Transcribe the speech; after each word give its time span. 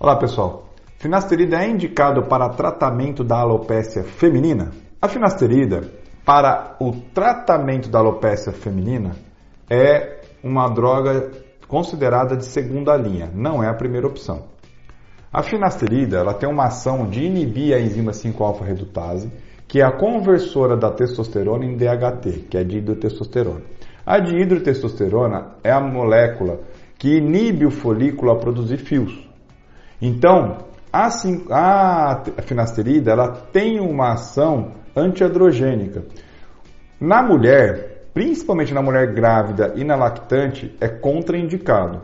Olá 0.00 0.14
pessoal, 0.14 0.68
finasterida 0.96 1.60
é 1.60 1.68
indicado 1.68 2.22
para 2.28 2.50
tratamento 2.50 3.24
da 3.24 3.40
alopecia 3.40 4.04
feminina? 4.04 4.70
A 5.02 5.08
finasterida 5.08 5.90
para 6.24 6.76
o 6.78 6.92
tratamento 7.12 7.88
da 7.88 7.98
alopecia 7.98 8.52
feminina 8.52 9.16
é 9.68 10.20
uma 10.40 10.68
droga 10.68 11.32
considerada 11.66 12.36
de 12.36 12.44
segunda 12.44 12.96
linha, 12.96 13.28
não 13.34 13.60
é 13.60 13.68
a 13.68 13.74
primeira 13.74 14.06
opção. 14.06 14.44
A 15.32 15.42
finasterida 15.42 16.18
ela 16.18 16.32
tem 16.32 16.48
uma 16.48 16.66
ação 16.66 17.10
de 17.10 17.24
inibir 17.24 17.74
a 17.74 17.80
enzima 17.80 18.12
5-alfa-redutase, 18.12 19.32
que 19.66 19.80
é 19.80 19.84
a 19.84 19.90
conversora 19.90 20.76
da 20.76 20.92
testosterona 20.92 21.64
em 21.64 21.76
DHT, 21.76 22.46
que 22.48 22.56
é 22.56 22.62
dihidrotestosterona. 22.62 23.62
A 24.06 24.20
dihidrotestosterona 24.20 25.56
é 25.64 25.72
a 25.72 25.80
molécula 25.80 26.60
que 26.96 27.16
inibe 27.16 27.66
o 27.66 27.70
folículo 27.72 28.30
a 28.30 28.36
produzir 28.36 28.76
fios. 28.76 29.27
Então, 30.00 30.58
a, 30.92 31.06
a 31.06 32.42
finasterida 32.42 33.12
ela 33.12 33.30
tem 33.30 33.80
uma 33.80 34.12
ação 34.12 34.72
antiandrogênica. 34.96 36.04
Na 37.00 37.22
mulher, 37.22 38.08
principalmente 38.14 38.74
na 38.74 38.82
mulher 38.82 39.12
grávida 39.14 39.72
e 39.76 39.84
na 39.84 39.96
lactante, 39.96 40.74
é 40.80 40.88
contraindicado. 40.88 42.02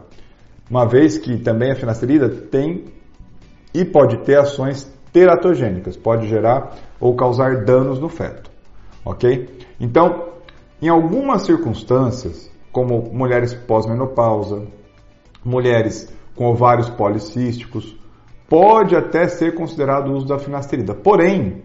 Uma 0.70 0.86
vez 0.86 1.18
que 1.18 1.36
também 1.38 1.72
a 1.72 1.76
finasterida 1.76 2.28
tem 2.28 2.84
e 3.72 3.84
pode 3.84 4.18
ter 4.18 4.38
ações 4.38 4.92
teratogênicas, 5.12 5.96
pode 5.96 6.28
gerar 6.28 6.74
ou 7.00 7.14
causar 7.14 7.64
danos 7.64 7.98
no 7.98 8.08
feto. 8.08 8.50
Ok? 9.04 9.48
Então, 9.80 10.28
em 10.80 10.88
algumas 10.88 11.42
circunstâncias, 11.42 12.50
como 12.72 13.10
mulheres 13.12 13.54
pós-menopausa, 13.54 14.66
mulheres 15.44 16.12
com 16.34 16.46
ovários 16.46 16.90
policísticos, 16.90 17.96
pode 18.48 18.96
até 18.96 19.26
ser 19.28 19.54
considerado 19.54 20.08
o 20.08 20.14
uso 20.14 20.26
da 20.26 20.38
finasterida. 20.38 20.94
Porém, 20.94 21.62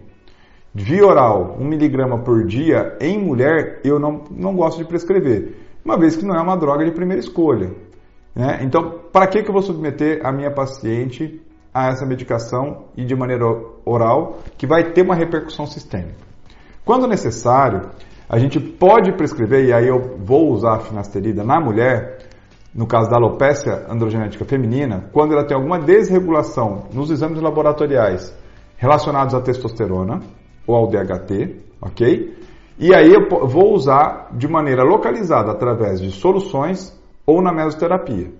via 0.74 1.06
oral, 1.06 1.56
1 1.58 1.64
miligrama 1.64 2.18
por 2.18 2.46
dia 2.46 2.96
em 3.00 3.18
mulher, 3.18 3.80
eu 3.84 3.98
não, 3.98 4.24
não 4.30 4.54
gosto 4.54 4.78
de 4.78 4.84
prescrever, 4.84 5.54
uma 5.84 5.98
vez 5.98 6.16
que 6.16 6.24
não 6.24 6.34
é 6.34 6.40
uma 6.40 6.56
droga 6.56 6.84
de 6.84 6.92
primeira 6.92 7.20
escolha. 7.20 7.72
Né? 8.34 8.60
Então, 8.62 9.00
para 9.12 9.26
que, 9.26 9.42
que 9.42 9.48
eu 9.48 9.52
vou 9.52 9.62
submeter 9.62 10.20
a 10.24 10.32
minha 10.32 10.50
paciente 10.50 11.40
a 11.72 11.88
essa 11.88 12.04
medicação 12.04 12.86
e 12.96 13.04
de 13.04 13.14
maneira 13.14 13.44
oral, 13.84 14.38
que 14.56 14.66
vai 14.66 14.92
ter 14.92 15.02
uma 15.02 15.14
repercussão 15.14 15.66
sistêmica? 15.66 16.30
Quando 16.84 17.06
necessário, 17.06 17.90
a 18.28 18.38
gente 18.38 18.60
pode 18.60 19.12
prescrever, 19.12 19.64
e 19.64 19.72
aí 19.72 19.88
eu 19.88 20.16
vou 20.18 20.50
usar 20.50 20.76
a 20.76 20.78
finasterida 20.80 21.44
na 21.44 21.60
mulher, 21.60 22.18
no 22.74 22.86
caso 22.86 23.10
da 23.10 23.16
alopecia 23.16 23.86
androgenética 23.88 24.44
feminina, 24.44 25.08
quando 25.12 25.32
ela 25.32 25.44
tem 25.44 25.56
alguma 25.56 25.78
desregulação 25.78 26.84
nos 26.92 27.10
exames 27.10 27.40
laboratoriais 27.40 28.36
relacionados 28.76 29.34
à 29.34 29.40
testosterona 29.40 30.20
ou 30.66 30.76
ao 30.76 30.86
DHT, 30.86 31.56
ok? 31.82 32.38
E 32.78 32.94
aí 32.94 33.12
eu 33.12 33.46
vou 33.46 33.74
usar 33.74 34.30
de 34.32 34.48
maneira 34.48 34.82
localizada 34.82 35.50
através 35.50 36.00
de 36.00 36.10
soluções 36.12 36.98
ou 37.26 37.42
na 37.42 37.52
mesoterapia. 37.52 38.32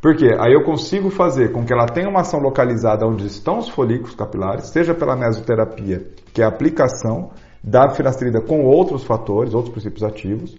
Porque 0.00 0.26
aí 0.38 0.52
eu 0.52 0.62
consigo 0.62 1.10
fazer 1.10 1.50
com 1.50 1.64
que 1.64 1.72
ela 1.72 1.86
tenha 1.86 2.08
uma 2.08 2.20
ação 2.20 2.38
localizada 2.38 3.04
onde 3.04 3.26
estão 3.26 3.58
os 3.58 3.68
folículos 3.68 4.14
capilares, 4.14 4.68
seja 4.68 4.94
pela 4.94 5.16
mesoterapia, 5.16 6.06
que 6.32 6.40
é 6.40 6.44
a 6.44 6.48
aplicação 6.48 7.30
da 7.64 7.90
finasterida 7.90 8.40
com 8.40 8.64
outros 8.64 9.02
fatores, 9.02 9.52
outros 9.52 9.72
princípios 9.72 10.04
ativos, 10.04 10.56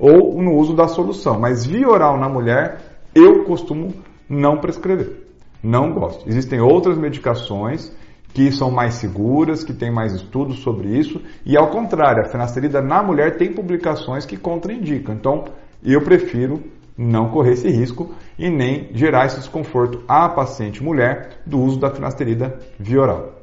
ou 0.00 0.42
no 0.42 0.56
uso 0.56 0.74
da 0.74 0.88
solução. 0.88 1.38
Mas 1.38 1.66
via 1.66 1.86
oral 1.86 2.18
na 2.18 2.28
mulher, 2.28 2.80
eu 3.14 3.44
costumo 3.44 3.92
não 4.28 4.58
prescrever. 4.58 5.28
Não 5.62 5.92
gosto. 5.92 6.26
Existem 6.28 6.60
outras 6.60 6.96
medicações 6.96 7.94
que 8.32 8.50
são 8.52 8.70
mais 8.70 8.94
seguras, 8.94 9.62
que 9.62 9.72
têm 9.72 9.90
mais 9.92 10.14
estudos 10.14 10.60
sobre 10.60 10.88
isso, 10.96 11.20
e 11.44 11.56
ao 11.56 11.68
contrário, 11.68 12.22
a 12.22 12.28
finasterida 12.28 12.80
na 12.80 13.02
mulher 13.02 13.36
tem 13.36 13.52
publicações 13.52 14.24
que 14.24 14.36
contraindicam. 14.36 15.14
Então, 15.14 15.44
eu 15.84 16.00
prefiro 16.02 16.62
não 16.96 17.30
correr 17.30 17.52
esse 17.52 17.68
risco 17.68 18.14
e 18.38 18.48
nem 18.48 18.88
gerar 18.92 19.26
esse 19.26 19.38
desconforto 19.38 20.04
à 20.06 20.28
paciente 20.28 20.82
mulher 20.82 21.40
do 21.44 21.58
uso 21.58 21.80
da 21.80 21.90
finasterida 21.90 22.58
via 22.78 23.00
oral. 23.00 23.39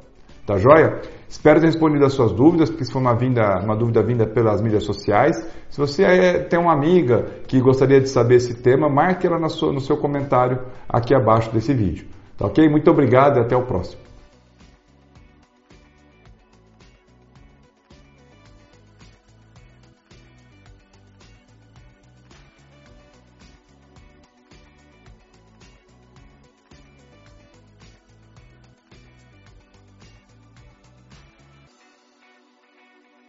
Tá 0.48 0.56
joia? 0.56 1.02
Espero 1.28 1.60
ter 1.60 1.66
respondido 1.66 2.06
as 2.06 2.14
suas 2.14 2.32
dúvidas, 2.32 2.70
porque 2.70 2.86
se 2.86 2.90
for 2.90 3.00
uma, 3.00 3.14
vinda, 3.14 3.60
uma 3.62 3.76
dúvida 3.76 4.02
vinda 4.02 4.26
pelas 4.26 4.62
mídias 4.62 4.82
sociais. 4.82 5.36
Se 5.68 5.78
você 5.78 6.04
é, 6.04 6.38
tem 6.38 6.58
uma 6.58 6.72
amiga 6.72 7.26
que 7.46 7.60
gostaria 7.60 8.00
de 8.00 8.08
saber 8.08 8.36
esse 8.36 8.54
tema, 8.62 8.88
marque 8.88 9.26
ela 9.26 9.38
no 9.38 9.80
seu 9.80 9.98
comentário 9.98 10.58
aqui 10.88 11.14
abaixo 11.14 11.52
desse 11.52 11.74
vídeo. 11.74 12.06
Tá 12.38 12.46
ok? 12.46 12.66
Muito 12.66 12.90
obrigado 12.90 13.36
e 13.36 13.40
até 13.42 13.54
o 13.54 13.66
próximo. 13.66 14.07